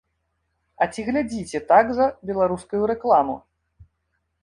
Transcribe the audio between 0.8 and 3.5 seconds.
А ці глядзіце так жа беларускую рэкламу?